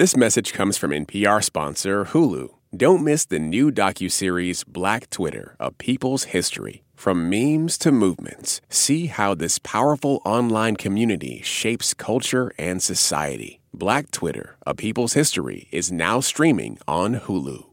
[0.00, 2.48] This message comes from NPR sponsor Hulu.
[2.74, 6.84] Don't miss the new docuseries Black Twitter, A People's History.
[6.94, 13.60] From memes to movements, see how this powerful online community shapes culture and society.
[13.74, 17.66] Black Twitter, A People's History is now streaming on Hulu.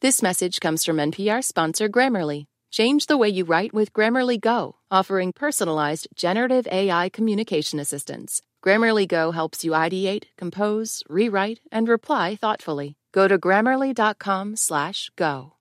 [0.00, 2.46] This message comes from NPR sponsor Grammarly.
[2.70, 8.40] Change the way you write with Grammarly Go, offering personalized generative AI communication assistance.
[8.66, 12.96] Grammarly Go helps you ideate, compose, rewrite, and reply thoughtfully.
[13.12, 15.52] Go to grammarly.com/go.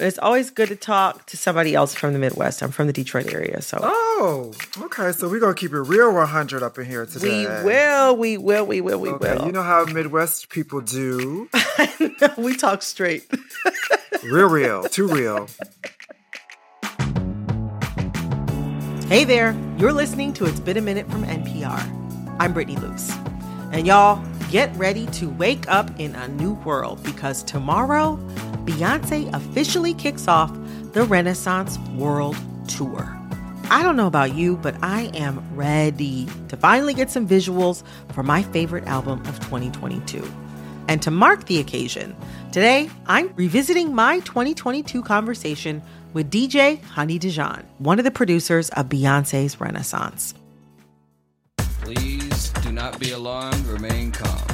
[0.00, 2.62] It's always good to talk to somebody else from the Midwest.
[2.62, 3.78] I'm from the Detroit area, so.
[3.82, 5.12] Oh, okay.
[5.12, 7.40] So we're gonna keep it real 100 up in here today.
[7.40, 9.34] We will, we will, we will, we okay.
[9.34, 9.46] will.
[9.46, 11.48] You know how Midwest people do.
[12.36, 13.24] we talk straight.
[14.22, 15.48] real, real, too real.
[19.08, 22.36] Hey there, you're listening to It's Been a Minute from NPR.
[22.38, 23.10] I'm Brittany Luse.
[23.72, 28.18] And y'all, get ready to wake up in a new world because tomorrow,
[28.66, 30.54] Beyonce officially kicks off
[30.92, 32.36] the Renaissance World
[32.68, 33.18] Tour.
[33.70, 38.22] I don't know about you, but I am ready to finally get some visuals for
[38.22, 40.22] my favorite album of 2022.
[40.88, 42.14] And to mark the occasion,
[42.52, 45.80] today I'm revisiting my 2022 conversation
[46.12, 50.34] with DJ Honey Dijon, one of the producers of Beyonce's Renaissance.
[51.56, 54.46] Please do not be alarmed, remain calm.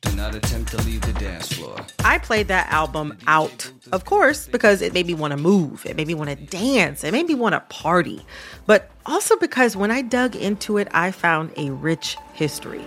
[0.00, 1.76] Do not attempt to leave the dance floor.
[2.04, 5.96] I played that album out, of course, because it made me want to move, it
[5.96, 8.24] made me want to dance, it made me want to party,
[8.66, 12.84] but also because when I dug into it, I found a rich history.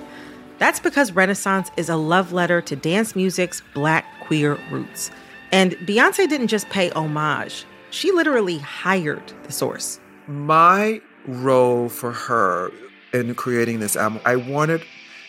[0.57, 5.09] That's because Renaissance is a love letter to dance music's black queer roots.
[5.51, 9.99] And Beyonce didn't just pay homage, she literally hired the source.
[10.27, 12.71] My role for her
[13.13, 14.81] in creating this album, I wanted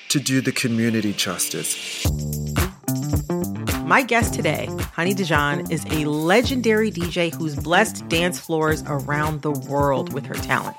[0.09, 2.07] to do the community justice.
[3.85, 9.51] My guest today, Honey Dijon, is a legendary DJ who's blessed dance floors around the
[9.51, 10.77] world with her talent.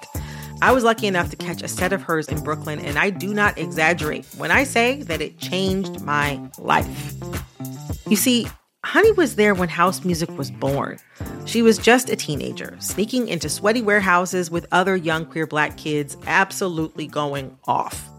[0.62, 3.34] I was lucky enough to catch a set of hers in Brooklyn, and I do
[3.34, 7.14] not exaggerate when I say that it changed my life.
[8.08, 8.48] You see,
[8.86, 11.00] Honey was there when house music was born.
[11.46, 16.18] She was just a teenager, sneaking into sweaty warehouses with other young queer black kids,
[16.28, 18.10] absolutely going off.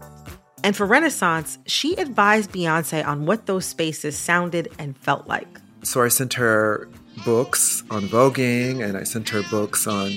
[0.63, 5.59] And for Renaissance, she advised Beyonce on what those spaces sounded and felt like.
[5.83, 6.89] So I sent her
[7.23, 10.11] books on voguing, and I sent her books on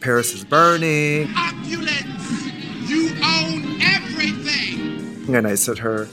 [0.00, 1.32] Paris is Burning.
[1.34, 2.44] Opulence,
[2.90, 5.34] you own everything.
[5.34, 6.06] And I sent her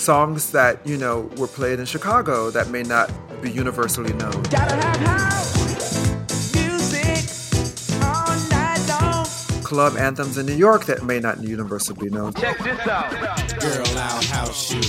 [0.00, 3.10] songs that, you know, were played in Chicago that may not
[3.42, 4.42] be universally known.
[4.44, 7.28] Gotta have house music
[8.02, 9.26] all night long.
[9.62, 12.32] Club anthems in New York that may not be universally be known.
[12.34, 13.10] Check this out.
[13.60, 14.80] Girl, I'll house you.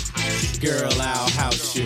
[0.61, 1.85] Girl, I'll house you.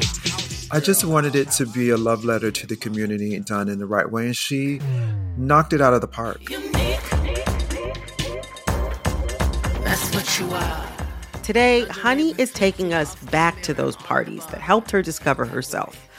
[0.72, 3.86] I just wanted it to be a love letter to the community done in the
[3.86, 4.80] right way, and she
[5.38, 6.42] knocked it out of the park.
[9.84, 10.95] That's what you are.
[11.46, 16.10] Today, Honey is taking us back to those parties that helped her discover herself.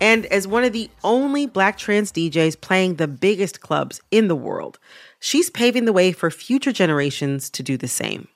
[0.00, 4.34] And as one of the only black trans DJs playing the biggest clubs in the
[4.34, 4.78] world,
[5.18, 8.26] she's paving the way for future generations to do the same.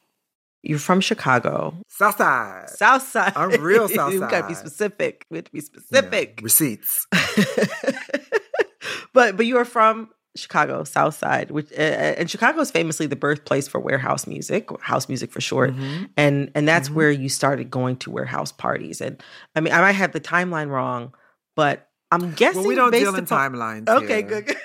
[0.60, 1.78] You're from Chicago.
[1.88, 2.69] Southside.
[2.69, 3.32] Southside.
[3.37, 4.12] I'm real Southside.
[4.12, 5.25] we gotta be specific.
[5.31, 6.41] We have to be Yeah, specific.
[6.43, 7.06] receipts.
[9.15, 11.77] but but you are from Chicago, South Side, which uh,
[12.19, 16.09] and Chicago is famously the birthplace for warehouse music, house music for short, Mhm.
[16.17, 16.95] and and that's Mhm.
[16.95, 19.00] where you started going to warehouse parties.
[19.00, 19.23] And
[19.55, 21.15] I mean, I might have the timeline wrong,
[21.55, 23.89] but I'm guessing Well, we don't based deal in timelines.
[23.89, 24.43] Okay, here.
[24.43, 24.56] good.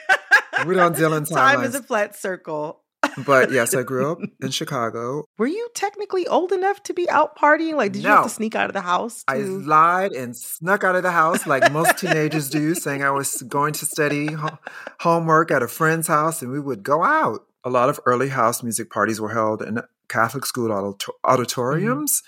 [0.68, 1.30] We don't deal in timelines.
[1.36, 2.82] Time is a flat circle.
[3.26, 5.26] But yes, I grew up in Chicago.
[5.38, 7.76] Were you technically old enough to be out partying?
[7.76, 9.24] Like, did you have to sneak out of the house?
[9.28, 13.42] I lied and snuck out of the house like most teenagers do, saying I was
[13.44, 14.58] going to study ho-
[15.00, 17.46] homework at a friend's house and we would go out.
[17.64, 22.22] A lot of early house music parties were held in Catholic school audito- auditoriums.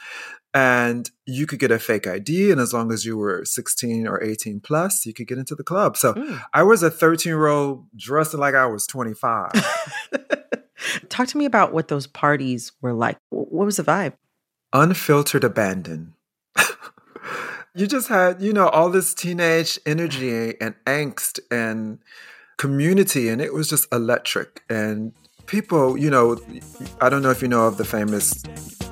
[0.54, 4.22] And you could get a fake ID, and as long as you were 16 or
[4.22, 5.96] 18 plus, you could get into the club.
[5.96, 6.42] So Mm.
[6.54, 9.52] I was a 13 year old dressing like I was 25.
[11.10, 13.18] Talk to me about what those parties were like.
[13.30, 14.14] What was the vibe?
[14.74, 16.14] unfiltered abandon.
[17.76, 22.00] you just had, you know, all this teenage energy and angst and
[22.58, 24.64] community, and it was just electric.
[24.70, 25.14] And
[25.46, 26.40] people, you know,
[27.02, 28.44] I don't know if you know of the famous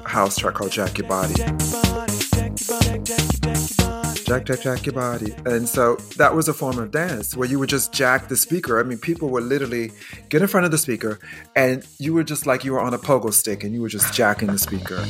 [0.05, 1.35] house track called Jack Your Body.
[4.29, 5.33] Jack, jack, jack your body.
[5.47, 8.79] And so that was a form of dance where you would just jack the speaker.
[8.79, 9.89] I mean, people would literally
[10.29, 11.17] get in front of the speaker
[11.55, 14.13] and you were just like you were on a pogo stick and you were just
[14.13, 15.03] jacking the speaker.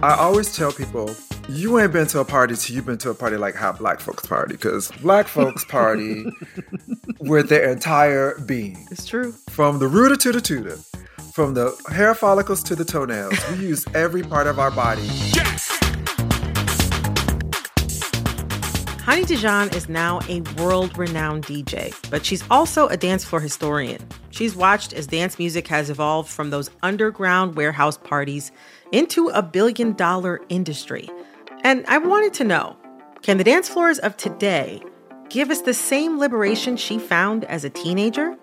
[0.00, 1.12] I always tell people,
[1.48, 3.98] you ain't been to a party till you've been to a party like how black
[3.98, 6.24] folks party, because black folks party
[7.18, 8.86] with their entire being.
[8.92, 9.32] It's true.
[9.50, 10.78] From the rooter to the tutor,
[11.32, 15.10] from the hair follicles to the toenails, we use every part of our body.
[19.14, 24.04] Honey Dijon is now a world renowned DJ, but she's also a dance floor historian.
[24.30, 28.50] She's watched as dance music has evolved from those underground warehouse parties
[28.90, 31.08] into a billion dollar industry.
[31.62, 32.76] And I wanted to know
[33.22, 34.82] can the dance floors of today
[35.28, 38.36] give us the same liberation she found as a teenager?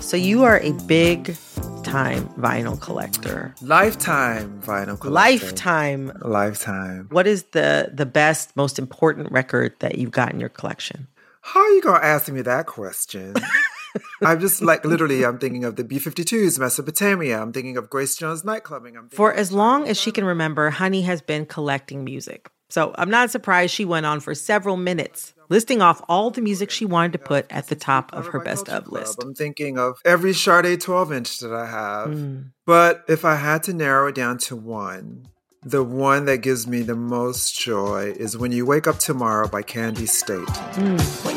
[0.00, 1.36] So, you are a big
[1.82, 3.54] time vinyl collector.
[3.62, 5.10] Lifetime vinyl collector.
[5.10, 6.12] Lifetime.
[6.22, 7.08] Lifetime.
[7.10, 11.08] What is the the best, most important record that you've got in your collection?
[11.42, 13.34] How are you gonna ask me that question?
[14.22, 15.24] I'm just like literally.
[15.24, 17.40] I'm thinking of the B-52s, Mesopotamia.
[17.40, 18.96] I'm thinking of Grace Jones nightclubbing.
[18.96, 22.50] I'm For as long as she can remember, Honey has been collecting music.
[22.70, 26.70] So I'm not surprised she went on for several minutes listing off all the music
[26.70, 29.22] she wanted to put at the top of her best of list.
[29.22, 32.08] I'm thinking of every Sade 12 inch that I have.
[32.08, 32.52] Mm.
[32.64, 35.26] But if I had to narrow it down to one,
[35.62, 39.62] the one that gives me the most joy is When You Wake Up Tomorrow by
[39.62, 40.98] Candi Staton.
[41.26, 41.36] When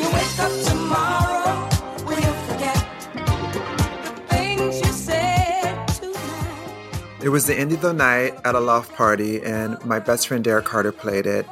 [7.23, 10.43] It was the end of the night at a loft party, and my best friend
[10.43, 11.47] Derek Carter played it.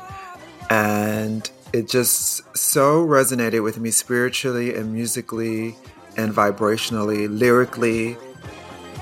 [0.69, 5.77] And it just so resonated with me spiritually and musically
[6.17, 8.17] and vibrationally, lyrically,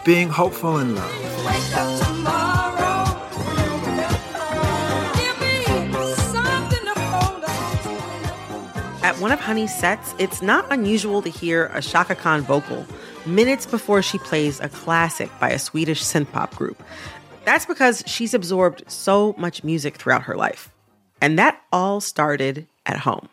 [0.05, 1.11] being hopeful in love.
[1.43, 3.05] Wake up tomorrow.
[5.15, 5.63] Give me
[6.13, 9.05] something to hold on to.
[9.07, 12.85] At one of Honey's sets, it's not unusual to hear a Chaka Khan vocal
[13.25, 16.81] minutes before she plays a classic by a Swedish synth pop group.
[17.45, 20.71] That's because she's absorbed so much music throughout her life.
[21.21, 23.29] And that all started at home.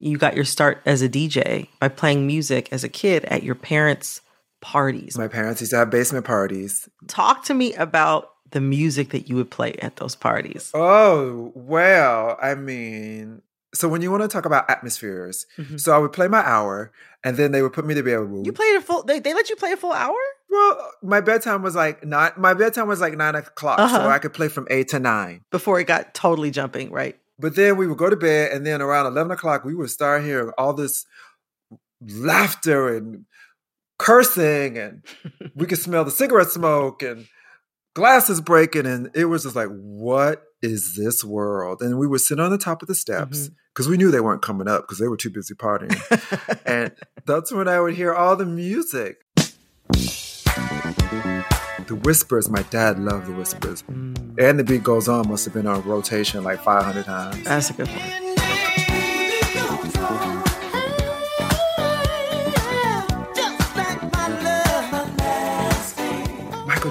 [0.00, 3.54] You got your start as a DJ by playing music as a kid at your
[3.54, 4.20] parents'
[4.60, 5.16] parties.
[5.16, 6.88] My parents used to have basement parties.
[7.06, 10.70] Talk to me about the music that you would play at those parties.
[10.74, 13.42] Oh, well, I mean,
[13.74, 16.92] so when you want to talk about atmospheres, so I would play my hour
[17.24, 18.18] and then they would put me to bed.
[18.18, 18.44] Mm-hmm.
[18.44, 20.16] You played a full they, they let you play a full hour?
[20.48, 22.30] Well, my bedtime was like nine.
[22.36, 24.08] My bedtime was like nine o'clock, so Uh-huh.
[24.08, 25.40] I could play from eight to nine.
[25.50, 27.18] Before it got totally jumping, right?
[27.38, 30.22] But then we would go to bed, and then around eleven o'clock, we would start
[30.22, 31.04] hearing all this
[32.00, 33.24] laughter and
[33.98, 35.02] cursing, and
[35.54, 37.26] we could smell the cigarette smoke and
[37.94, 41.82] glasses breaking, and it was just like, what is this world?
[41.82, 44.40] And we would sit on the top of the steps because we knew they weren't
[44.40, 45.98] coming up because they were too busy partying,
[46.66, 46.92] and
[47.26, 49.24] that's when I would hear all the music.
[51.86, 53.82] The Whispers, my dad loved the Whispers.
[53.82, 54.38] Mm.
[54.38, 57.44] And the beat goes on must have been on rotation like 500 times.
[57.44, 58.33] That's a good one.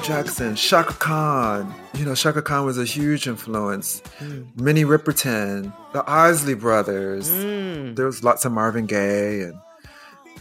[0.03, 1.73] Jackson, Chaka Khan.
[1.93, 4.01] You know, Chaka Khan was a huge influence.
[4.19, 4.43] Hmm.
[4.55, 7.29] Minnie Riperton, the Isley Brothers.
[7.29, 7.93] Hmm.
[7.93, 9.59] There was lots of Marvin Gaye and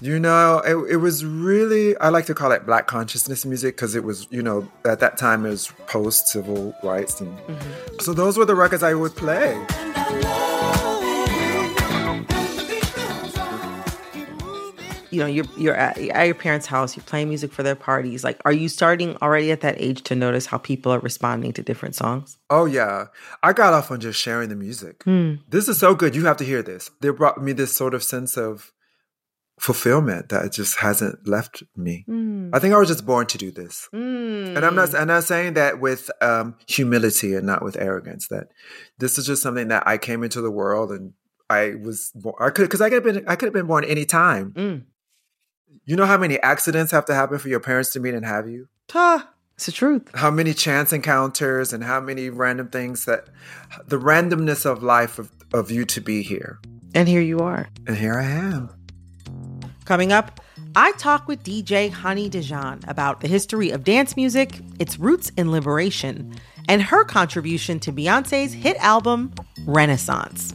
[0.00, 3.94] you know, it, it was really, I like to call it black consciousness music because
[3.94, 7.20] it was, you know, at that time it was post civil rights.
[7.20, 7.98] And mm-hmm.
[8.00, 9.64] so those were the records I would play.
[15.12, 18.24] You know, you're you're at, at your parents' house, you're playing music for their parties.
[18.24, 21.62] Like, are you starting already at that age to notice how people are responding to
[21.62, 22.38] different songs?
[22.48, 23.06] Oh yeah,
[23.42, 25.04] I got off on just sharing the music.
[25.04, 26.16] This is so good.
[26.16, 26.90] You have to hear this.
[27.00, 28.72] They brought me this sort of sense of
[29.60, 32.04] fulfillment that just hasn't left me.
[32.52, 34.94] I think I was just born to do this, and I'm not.
[34.94, 38.28] I'm not saying that with um, humility and not with arrogance.
[38.28, 38.48] That
[38.98, 41.12] this is just something that I came into the world and
[41.50, 42.10] I was.
[42.14, 43.28] Born, I could because I could have been.
[43.28, 44.52] I could have been born any time.
[44.52, 44.84] Mm.
[45.84, 48.48] You know how many accidents have to happen for your parents to meet and have
[48.48, 48.68] you?
[48.94, 50.08] Ah, it's the truth.
[50.14, 53.28] how many chance encounters and how many random things that
[53.86, 56.58] the randomness of life of, of you to be here.
[56.94, 57.68] And here you are.
[57.86, 58.70] And here I am.
[59.84, 60.40] Coming up,
[60.74, 65.50] I talk with DJ Honey Dijon about the history of dance music, its roots in
[65.50, 66.34] liberation,
[66.68, 69.34] and her contribution to Beyonce's hit album,
[69.66, 70.54] Renaissance.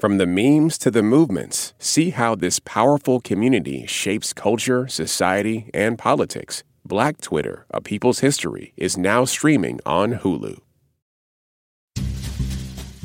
[0.00, 5.98] From the memes to the movements, see how this powerful community shapes culture, society, and
[5.98, 6.64] politics.
[6.86, 10.58] Black Twitter, A People's History, is now streaming on Hulu.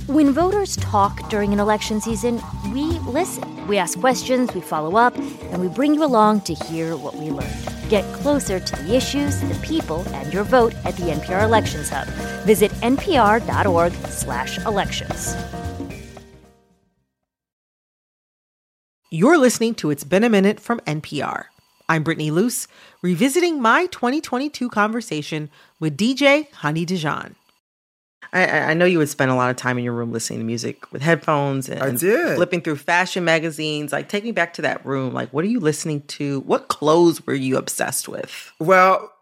[0.08, 3.68] When voters talk during an election season, we listen.
[3.68, 7.30] We ask questions, we follow up, and we bring you along to hear what we
[7.30, 7.74] learned.
[7.90, 12.08] Get closer to the issues, the people, and your vote at the NPR Elections Hub.
[12.46, 15.65] Visit npr.org/elections.
[19.16, 21.46] You're listening to It's Been a Minute from NPR.
[21.88, 22.68] I'm Brittany Luse,
[23.02, 27.38] revisiting my 2022 conversation with DJ Honey Dijon.
[28.34, 30.46] I, I know you would spend a lot of time in your room listening to
[30.46, 32.36] music with headphones and I did.
[32.36, 33.94] flipping through fashion magazines.
[33.94, 35.14] Like, take me back to that room.
[35.14, 36.42] Like, what are you listening to?
[36.42, 38.52] What clothes were you obsessed with?
[38.60, 39.14] Well,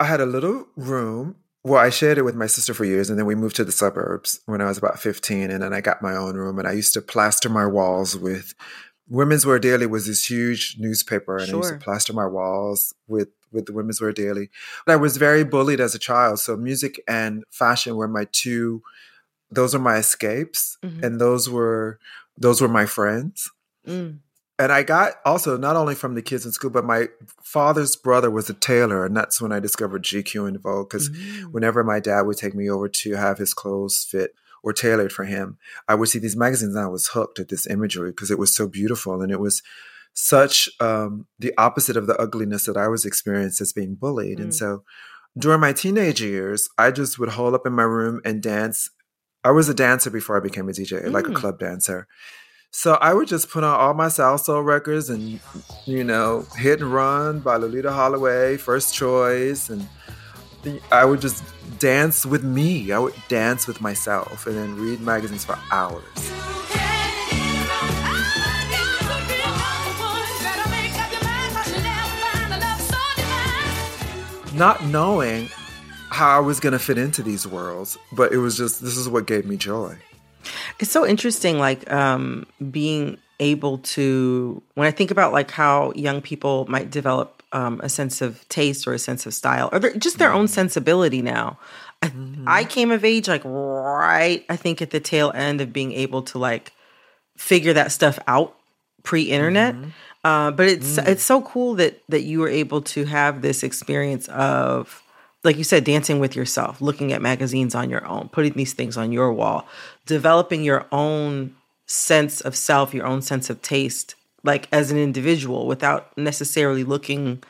[0.00, 1.36] I had a little room.
[1.62, 3.72] Well, I shared it with my sister for years, and then we moved to the
[3.72, 6.70] suburbs when I was about 15, and then I got my own room, and I
[6.70, 8.54] used to plaster my walls with
[9.08, 13.28] Women's Wear Daily was this huge newspaper, and I used to plaster my walls with
[13.52, 14.50] with the Women's Wear Daily.
[14.84, 18.82] But I was very bullied as a child, so music and fashion were my two.
[19.50, 21.02] Those are my escapes, Mhm.
[21.04, 21.98] and those were
[22.36, 23.50] those were my friends.
[23.86, 24.18] Mm.
[24.58, 27.08] And I got also not only from the kids in school, but my
[27.42, 30.88] father's brother was a tailor, and that's when I discovered GQ and Vogue.
[30.88, 31.52] Because Mm.
[31.52, 34.34] whenever my dad would take me over to have his clothes fit
[34.66, 35.56] or tailored for him,
[35.86, 38.52] I would see these magazines, and I was hooked at this imagery because it was
[38.52, 39.62] so beautiful, and it was
[40.12, 44.38] such um, the opposite of the ugliness that I was experienced as being bullied.
[44.38, 44.42] Mm.
[44.42, 44.82] And so,
[45.38, 48.90] during my teenage years, I just would hole up in my room and dance.
[49.44, 51.36] I was a dancer before I became a DJ, like a Mm.
[51.36, 52.08] club dancer.
[52.72, 55.38] So I would just put on all my salsa records and,
[55.86, 59.70] you know, Hit and Run by Loleatta Holloway, First Choice.
[59.70, 59.88] And
[60.90, 61.44] I would just
[61.78, 62.92] dance with me.
[62.92, 66.02] I would dance with myself and then read magazines for hours.
[74.54, 75.48] Not knowing
[76.10, 79.06] how I was going to fit into these worlds, but it was just, this is
[79.06, 79.96] what gave me joy.
[80.78, 84.62] It's so interesting, like um, being able to.
[84.74, 88.86] When I think about like how young people might develop um, a sense of taste
[88.86, 91.58] or a sense of style, or just their own sensibility now.
[92.02, 92.12] I,
[92.46, 96.20] I came of age like right, I think at the tail end of being able
[96.24, 96.72] to like
[97.38, 98.54] figure that stuff out
[99.04, 99.74] pre-internet.
[100.22, 104.28] Uh, but it's it's so cool that that you were able to have this experience
[104.28, 105.02] of
[105.42, 108.96] like you said dancing with yourself looking at magazines on your own putting these things
[108.96, 109.68] on your wall
[110.04, 111.54] developing your own
[111.86, 114.16] sense of self your own sense of taste
[114.46, 117.42] like as an individual without necessarily looking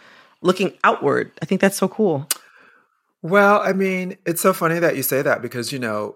[0.43, 2.27] looking outward i think that's so cool
[3.23, 6.15] Well, I mean, it's so funny that you say that because, you know,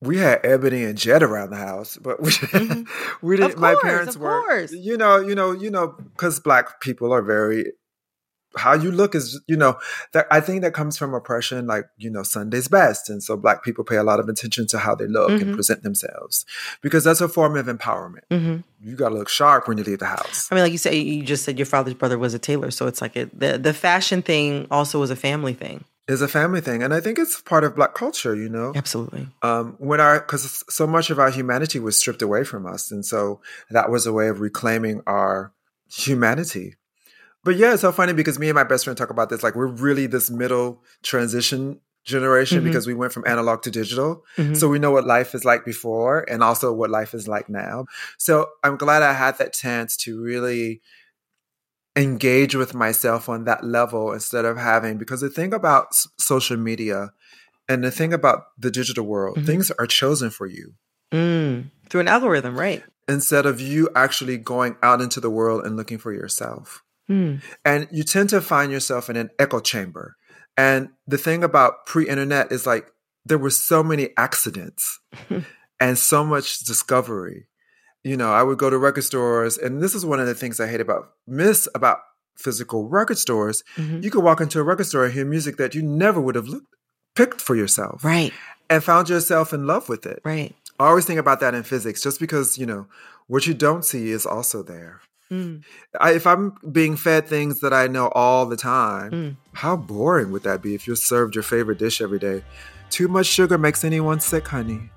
[0.00, 2.82] we had Ebony and Jet around the house, but we, mm-hmm.
[3.26, 3.54] we didn't.
[3.54, 4.72] Of my course, parents of were, course.
[4.72, 7.72] you know, you know, you know, because black people are very.
[8.56, 9.78] How you look is, you know,
[10.12, 13.62] that I think that comes from oppression, like you know, Sunday's best, and so black
[13.64, 15.42] people pay a lot of attention to how they look Mhm.
[15.42, 16.44] and present themselves
[16.80, 18.24] because that's a form of empowerment.
[18.30, 20.48] hmm You got to look sharp when you leave the house.
[20.50, 22.86] i mean like you say you just said your father's brother was a tailor so
[22.86, 26.60] it's like it, the the fashion thing also was a family thing is a family
[26.60, 28.34] thing, and I think it's part of black culture.
[28.36, 32.44] You know, absolutely um, when our because so much of our humanity was stripped away
[32.44, 35.50] from us, and so that was a way of reclaiming our
[35.88, 36.76] humanity.
[37.44, 39.42] But yeah, it's so funny because me and my best friend talk about this.
[39.42, 42.64] Like we're really this middle transition generation Mhm.
[42.64, 44.24] because we went from analog to digital.
[44.36, 44.56] Mhm.
[44.56, 47.86] So we know what life is like before and also what life is like now.
[48.18, 50.82] So I'm glad I had that chance to really
[51.96, 56.56] engage with myself on that level instead of having because the thing about s- social
[56.56, 57.12] media
[57.68, 59.46] and the thing about the digital world, Mhm.
[59.46, 60.74] things are chosen for you
[61.12, 61.70] mm.
[61.88, 65.96] through an algorithm right instead of you actually going out into the world and looking
[65.98, 66.82] for yourself.
[67.10, 67.42] Mm.
[67.64, 70.16] And you tend to find yourself in an echo chamber.
[70.56, 72.86] And the thing about pre internet is like
[73.26, 75.00] there were so many accidents
[75.80, 77.46] and so much discovery.
[78.02, 80.60] You know, I would go to record stores, and this is one of the things
[80.60, 81.98] I hate about miss about
[82.36, 84.02] physical record stores, Mhm.
[84.02, 86.48] you could walk into a record store and hear music that you never would have
[86.48, 86.66] looked,
[87.14, 88.32] picked for yourself Right.
[88.68, 90.20] and found yourself in love with it.
[90.24, 90.54] Right.
[90.80, 92.88] I always think about that in physics, just because, you know,
[93.28, 95.00] what you don't see is also there.
[95.34, 95.62] Mm.
[96.00, 99.36] I, if I'm being fed things that I know all the time, Mm.
[99.62, 102.42] how boring would that be if you're served your favorite dish every day?
[102.90, 104.90] Too much sugar makes anyone sick, honey.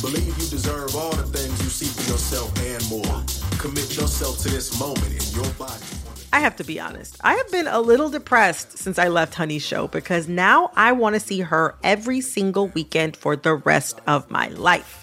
[0.00, 3.22] Believe you deserve all the things you see for yourself and more.
[3.58, 5.84] Commit yourself to this moment in your body.
[6.32, 7.18] I have to be honest.
[7.22, 11.14] I have been a little depressed since I left Honey's show because now I want
[11.14, 15.01] to see her every single weekend for the rest of my life.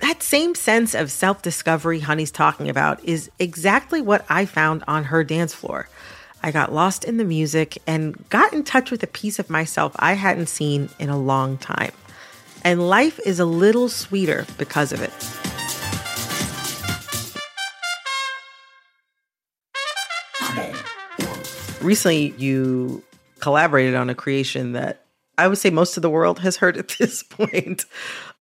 [0.00, 5.04] That same sense of self discovery Honey's talking about is exactly what I found on
[5.04, 5.88] her dance floor.
[6.42, 9.96] I got lost in the music and got in touch with a piece of myself
[9.98, 11.92] I hadn't seen in a long time.
[12.62, 15.12] And life is a little sweeter because of it.
[21.82, 23.02] Recently, you
[23.40, 25.04] collaborated on a creation that
[25.38, 27.84] I would say most of the world has heard at this point.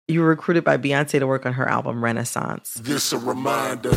[0.10, 3.92] You were recruited by Beyonce to work on her album Renaissance, This a reminder.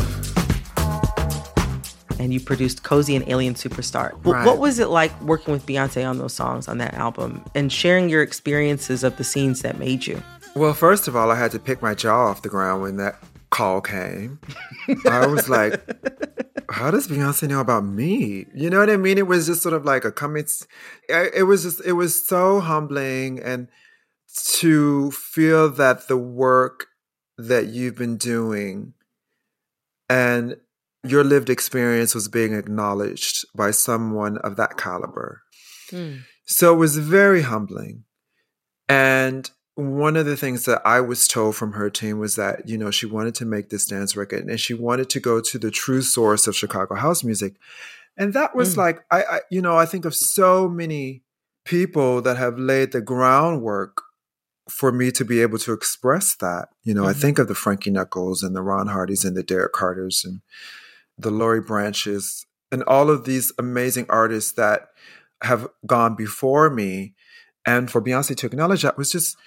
[2.19, 4.11] and you produced Cozy and Alien Superstar.
[4.23, 4.45] Right.
[4.45, 8.09] What was it like working with Beyonce on those songs on that album and sharing
[8.09, 10.21] your experiences of the scenes that made you?
[10.55, 13.15] Well, first of all, I had to pick my jaw off the ground when that
[13.49, 14.39] call came.
[15.09, 15.81] I was like,
[16.69, 18.45] how does Beyonce know about me?
[18.53, 19.17] You know what I mean?
[19.17, 20.45] It was just sort of like a coming.
[21.09, 23.39] It was just, it was so humbling.
[23.39, 23.67] And
[24.33, 26.87] to feel that the work
[27.37, 28.93] that you've been doing
[30.09, 30.57] and
[31.03, 35.41] your lived experience was being acknowledged by someone of that caliber.
[36.45, 38.05] So it was very humbling.
[38.87, 42.77] And one of the things that I was told from her team was that, you
[42.77, 45.71] know, she wanted to make this dance record and she wanted to go to the
[45.71, 47.55] true source of Chicago house music.
[48.15, 48.77] And that was Mm.
[48.77, 51.23] like, I, I, you know, I think of so many
[51.65, 54.02] people that have laid the groundwork
[54.69, 56.69] for me to be able to express that.
[56.83, 57.21] You know, I Mhm.
[57.21, 60.41] think of the Frankie Knuckles and the Ron Hardys and the Derek Carters and
[61.17, 64.87] the Laurie Branches and all of these amazing artists that
[65.43, 67.13] have gone before me.
[67.65, 69.37] And for Beyonce to acknowledge that was just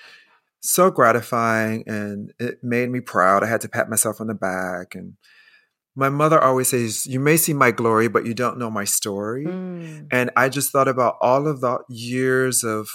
[0.60, 3.42] so gratifying and it made me proud.
[3.42, 4.94] I had to pat myself on the back.
[4.94, 5.14] And
[5.94, 9.46] my mother always says, You may see my glory, but you don't know my story.
[9.46, 10.08] Mm.
[10.10, 12.88] And I just thought about all of the years of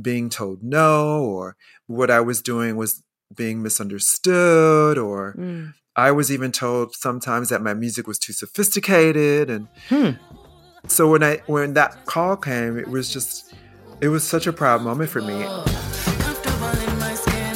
[0.00, 3.02] being told no, or what I was doing was
[3.34, 5.74] being misunderstood, or Mm.
[5.96, 9.48] I was even told sometimes that my music was too sophisticated.
[9.50, 10.10] And Hmm.
[10.88, 13.54] so when I when that call came, it was just
[14.00, 15.44] it was such a proud moment for me.
[16.18, 17.54] Comfortable in my skin,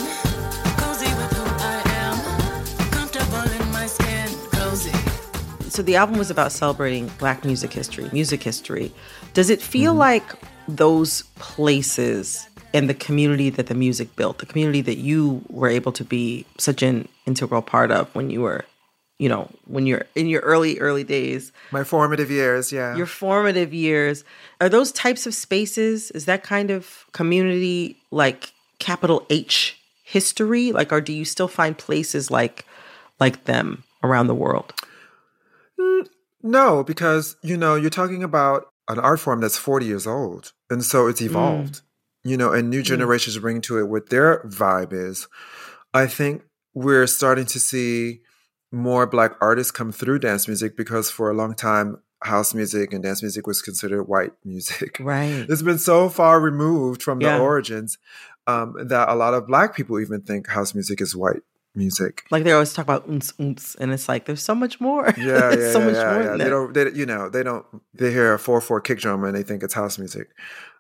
[0.79, 2.91] cozy with who I am.
[2.93, 4.93] Comfortable in my skin, cozy.
[5.69, 8.93] So the album was about celebrating Black music history, music history.
[9.35, 9.99] Does it feel Mm-hmm.
[9.99, 10.27] like
[10.69, 15.93] those places and the community that the music built, the community that you were able
[15.93, 18.67] to be such an integral part of when you were,
[19.19, 22.95] you know, when you're in your early, early days, My formative years, yeah.
[22.95, 24.23] your formative years,
[24.61, 30.73] are those types of spaces, is that kind of community like capital H history?
[30.73, 32.67] Like, or do you still find places like
[33.19, 34.75] like them around the world?
[35.81, 36.07] Mm,
[36.43, 40.53] no, because you know, you're talking about an art form that's 40 years old.
[40.71, 41.83] And so it's evolved.
[42.25, 45.29] You know, and new generations bring to it what their vibe is.
[45.95, 46.43] I think
[46.75, 48.21] we're starting to see
[48.73, 53.03] more black artists come through dance music because for a long time house music and
[53.03, 54.99] dance music was considered white music.
[55.01, 55.47] Right.
[55.49, 57.37] It's been so far removed from Yeah.
[57.39, 57.97] the origins
[58.47, 61.43] um, that a lot of black people even think house music is white
[61.75, 62.25] music.
[62.31, 65.13] Like they always talk about oons oons, and it's like there's so much more.
[65.17, 66.29] Yeah, yeah, so yeah, much yeah, more yeah.
[66.31, 66.51] than They that.
[66.51, 67.65] don't, they, you know, they don't.
[67.95, 70.29] They hear a four four kick drum and they think it's house music.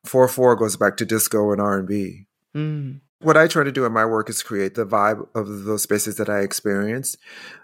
[0.04, 2.26] Four four goes back to disco and R and B.
[2.56, 3.00] Mm.
[3.20, 6.16] What I try to do in my work is create the vibe of those spaces
[6.16, 7.16] that I experienced.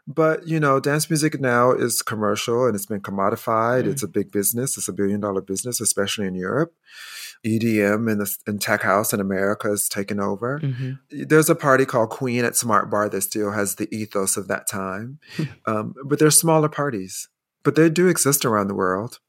[0.06, 3.84] But you know, dance music now is commercial and it's been commodified.
[3.84, 3.92] Mm.
[3.92, 4.76] It's a big business.
[4.76, 6.74] It's a billion dollar business, especially in Europe.
[7.46, 10.98] EDM and the and tech house in America has taken over Mhm.
[11.10, 14.66] there's a party called Queen at Smart Bar that still has the ethos of that
[14.66, 15.18] time.
[15.66, 17.28] um, but they're smaller parties,
[17.62, 19.20] but they do exist around the world.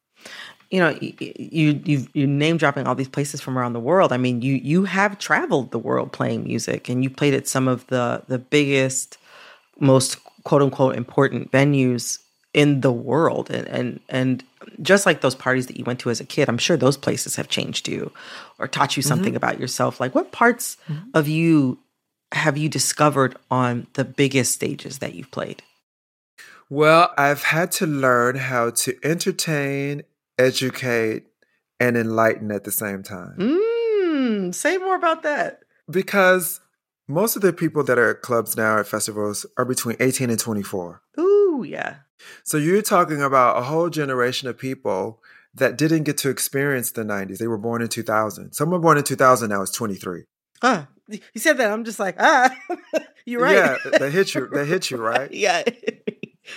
[0.75, 4.11] You know, you you you name dropping all these places from around the world.
[4.11, 7.69] I mean, you you have traveled the world playing music, and you played at some
[7.69, 9.17] of the the biggest,
[9.79, 12.19] most quote unquote important venues
[12.53, 14.43] in the world, and and and
[14.81, 17.37] just like those parties that you went to as a kid, I'm sure those places
[17.37, 18.11] have changed you,
[18.59, 19.37] or taught you something mm-hmm.
[19.37, 20.01] about yourself.
[20.01, 21.09] Like, what parts mm-hmm.
[21.13, 21.79] of you
[22.33, 25.63] have you discovered on the biggest stages that you've played?
[26.69, 30.03] Well, I've had to learn how to entertain,
[30.37, 31.25] educate,
[31.79, 33.35] and enlighten at the same time.
[33.37, 35.63] Mm, say more about that.
[35.89, 36.61] Because
[37.07, 40.39] most of the people that are at clubs now at festivals are between 18 and
[40.39, 41.01] 24.
[41.19, 41.97] Ooh, yeah.
[42.43, 45.21] So you're talking about a whole generation of people
[45.53, 47.37] that didn't get to experience the 90s.
[47.37, 48.53] They were born in 2000.
[48.53, 50.23] Someone born in 2000 now is 23.
[50.61, 51.71] Ah, you said that.
[51.71, 52.55] I'm just like, ah,
[53.25, 53.55] you're right.
[53.55, 54.47] Yeah, they hit you.
[54.47, 55.31] They hit you, right?
[55.31, 55.63] yeah.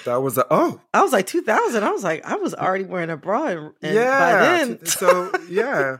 [0.04, 0.80] That was a oh.
[0.92, 1.82] I was like 2000.
[1.82, 3.46] I was like, I was already wearing a bra.
[3.48, 4.18] And, and yeah.
[4.18, 4.86] by then.
[4.86, 5.98] so yeah.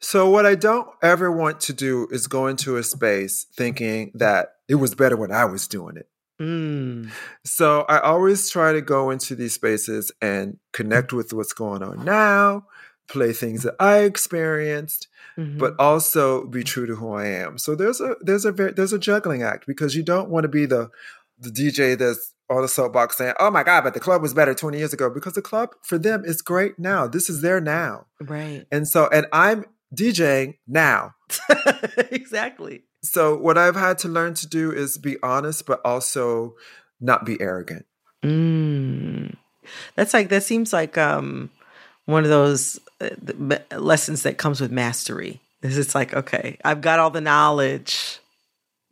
[0.00, 4.56] So what I don't ever want to do is go into a space thinking that
[4.68, 6.08] it was better when I was doing it.
[6.40, 7.10] Mm.
[7.44, 12.04] So I always try to go into these spaces and connect with what's going on
[12.04, 12.66] now,
[13.08, 15.58] play things that I experienced, Mhm.
[15.58, 17.56] but also be true to who I am.
[17.58, 20.48] So there's a there's a very, there's a juggling act because you don't want to
[20.48, 20.90] be the
[21.38, 24.54] the DJ that's on the soapbox saying, "Oh my God, but the club was better
[24.54, 27.06] 20 years ago," because the club for them is great now.
[27.06, 28.66] This is their now, right.
[28.70, 31.14] and so and I'm DJing now.
[32.10, 32.84] exactly.
[33.02, 36.54] So what I've had to learn to do is be honest, but also
[37.00, 37.86] not be arrogant.
[38.22, 39.36] Mm.
[39.94, 41.50] That's like that seems like um
[42.04, 45.40] one of those uh, lessons that comes with mastery.
[45.62, 48.18] Is it's like okay, I've got all the knowledge.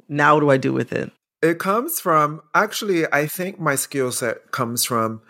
[0.09, 1.11] Now what do I do with it?
[1.45, 5.21] It comes from actually, I think my skill set comes from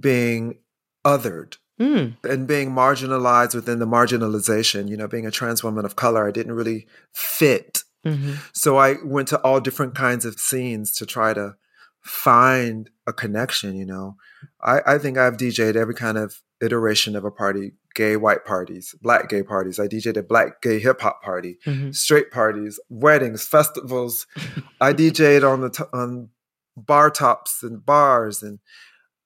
[0.00, 0.58] being
[1.04, 2.16] othered Mm.
[2.24, 4.88] and being marginalized within the marginalization.
[4.88, 7.84] You know, being a trans woman of color, I didn't really fit.
[8.02, 11.54] hmm So I went to all different kinds of scenes to try to
[12.00, 13.76] find a connection.
[13.76, 14.16] You know,
[14.60, 18.94] I, I think I've DJed every kind of iteration of a party gay white parties,
[19.02, 19.78] black gay parties.
[19.80, 21.94] I DJed a black gay hip hop party, Mhm.
[21.94, 24.26] straight parties, weddings, festivals.
[24.80, 26.28] I DJed on the t- on
[26.76, 28.58] bar tops and bars, and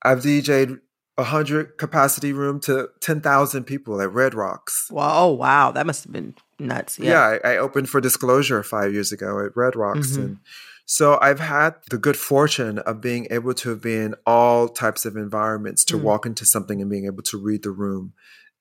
[0.03, 0.81] I've DJed
[1.18, 4.88] a hundred capacity room to ten thousand people at Red Rocks.
[4.90, 6.98] Wow, oh wow, that must have been nuts.
[6.98, 7.38] Yeah, Yeah.
[7.44, 10.16] I, I opened for Disclosure five years ago at Red Rocks, Mhm.
[10.25, 10.37] and
[10.84, 15.16] so I've had the good fortune of being able to be in all types of
[15.16, 16.02] environments to Mm.
[16.02, 18.12] walk into something and being able to read the room.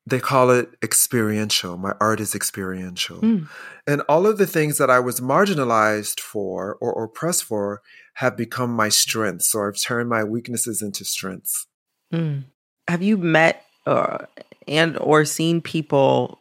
[0.06, 1.78] They call it experiential.
[1.78, 3.22] My art is experiential.
[3.22, 3.48] Mm.
[3.86, 7.82] And all of the things that I was marginalized for or, or oppressed for
[8.16, 9.52] have become my strengths.
[9.52, 11.68] So I've turned my weaknesses into strengths.
[12.14, 12.46] Mm.
[12.88, 14.26] Have you met uh,
[14.68, 16.40] and or seen people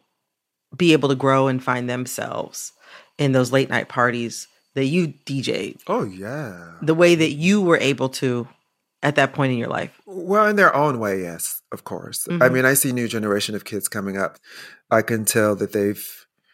[0.75, 2.71] be able to grow and find themselves
[3.17, 5.83] in those late night parties that you DJ'd?
[5.87, 6.73] Oh, yeah.
[6.81, 8.47] The way that you were able to
[9.03, 9.99] at that point in your life.
[10.05, 12.27] Well, in their own way, yes, of course.
[12.29, 12.53] I Mhm.
[12.53, 14.37] mean, I see new generation of kids coming up.
[14.91, 16.05] I can tell that they've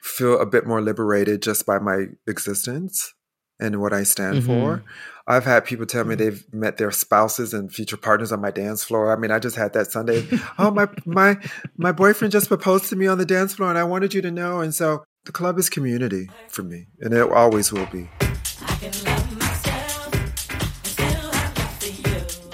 [0.02, 3.14] feel a bit more liberated just by my existence
[3.60, 4.84] and what I stand for.
[5.28, 8.86] I've had people tell me they've met their spouses and future partners on my dance
[8.86, 9.12] floor.
[9.12, 10.26] I mean, I just had that Sunday.
[10.58, 11.38] oh, my my
[11.76, 14.32] my boyfriend just proposed to me on the dance floor, and I wanted you to
[14.32, 14.62] know.
[14.62, 18.10] And so, the club is community for me, and it always will be.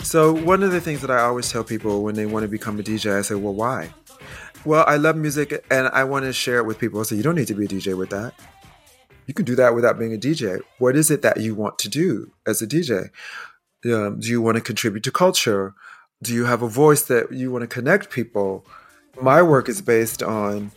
[0.04, 2.80] So one of the things that I always tell people when they want to become
[2.80, 3.94] a DJ, I say, "Well, why?"
[4.66, 7.04] Well, I love music and I want to share it with people.
[7.04, 8.34] So you don't need to be a DJ with that.
[9.28, 10.60] You can do that without being a DJ.
[10.80, 13.10] What is it that you want to do as a DJ?
[13.86, 15.76] Um, do you want to contribute to culture?
[16.24, 18.66] Do you have a voice that you want to connect people?
[19.22, 20.72] My work is based on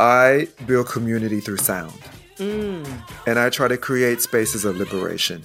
[0.00, 1.92] I build community through sound,
[2.38, 2.86] Mm.
[3.26, 5.42] and I try to create spaces of liberation.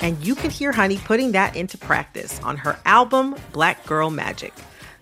[0.00, 4.52] And you can hear Honey putting that into practice on her album, Black Girl Magic.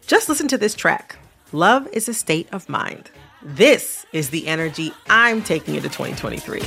[0.07, 1.17] Just listen to this track
[1.53, 3.11] Love is a State of Mind.
[3.43, 6.63] This is the energy I'm taking into 2023.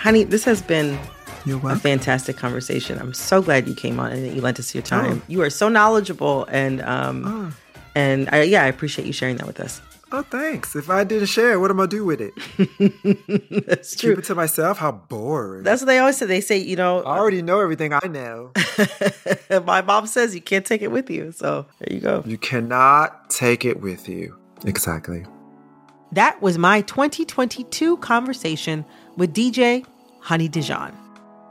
[0.00, 0.98] Honey, this has been
[1.46, 2.98] a fantastic conversation.
[2.98, 5.20] I'm so glad you came on and that you lent us your time.
[5.22, 5.26] Oh.
[5.28, 7.54] You are so knowledgeable and um
[7.94, 9.82] and I, yeah, I appreciate you sharing that with us.
[10.10, 10.74] Oh, thanks.
[10.74, 12.32] If I didn't share, what am I gonna do with it?
[13.66, 14.16] That's Keep true.
[14.16, 14.78] it to myself?
[14.78, 15.64] How boring.
[15.64, 16.24] That's what they always say.
[16.24, 18.52] They say, you know, I already know everything I know.
[19.66, 21.30] my mom says you can't take it with you.
[21.32, 22.22] So there you go.
[22.24, 24.34] you cannot take it with you.
[24.64, 25.26] Exactly.
[26.12, 28.84] That was my 2022 conversation
[29.16, 29.84] with DJ
[30.20, 30.96] Honey Dijon.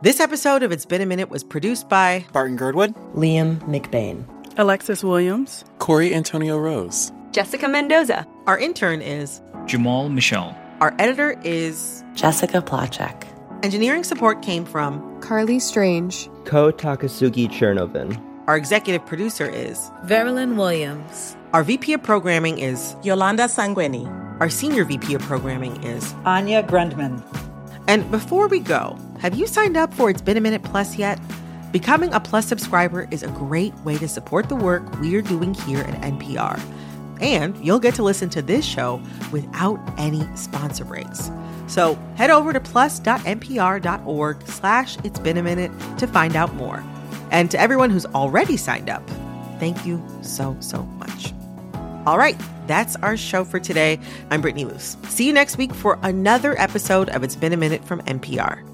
[0.02, 4.26] This episode of It's Been a Minute was produced by Barton Girdwood, Liam McBain.
[4.58, 8.26] Alexis Williams, Corey Antonio Rose, Jessica Mendoza.
[8.48, 10.56] Our intern is Jamal Michelle.
[10.82, 13.26] Our editor is Jessica Placzek.
[13.64, 18.22] Engineering support came from Carly Strange, Ko Takasugi-Czernowin.
[18.48, 21.36] Our executive producer is Veralyn Williams.
[21.54, 24.08] Our VP of programming is Yolanda Sangweni.
[24.40, 27.22] Our senior VP of programming is Anya Grundmann.
[27.90, 31.20] And before we go, have you signed up for It's Been a Minute Plus yet?
[31.72, 35.80] Becoming a Plus subscriber is a great way to support the work we're doing here
[35.80, 36.62] at NPR.
[37.20, 41.32] And you'll get to listen to this show without any sponsor breaks.
[41.66, 46.84] So head over to plus.npr.org slash it's been a minute to find out more.
[47.32, 49.02] And to everyone who's already signed up,
[49.60, 51.34] thank you so, so much.
[52.10, 54.00] All right, that's our show for today.
[54.32, 54.98] I'm Brittany Luse.
[55.10, 58.68] See you next week for another episode of It's Been a Minute from NPR.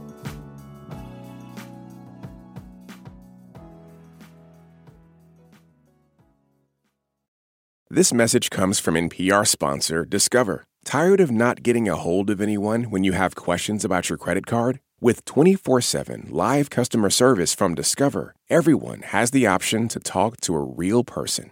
[7.90, 10.64] This message comes from NPR sponsor Discover.
[10.86, 14.46] Tired of not getting a hold of anyone when you have questions about your credit
[14.46, 14.80] card?
[15.02, 20.56] With 24 7 live customer service from Discover, everyone has the option to talk to
[20.56, 21.52] a real person.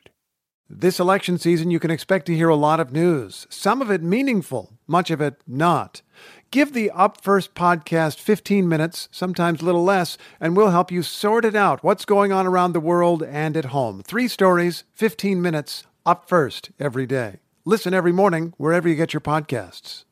[0.73, 4.01] This election season, you can expect to hear a lot of news, some of it
[4.01, 6.01] meaningful, much of it not.
[6.49, 11.03] Give the Up First podcast 15 minutes, sometimes a little less, and we'll help you
[11.03, 14.01] sort it out what's going on around the world and at home.
[14.01, 17.41] Three stories, 15 minutes, up first every day.
[17.65, 20.05] Listen every morning wherever you get your podcasts.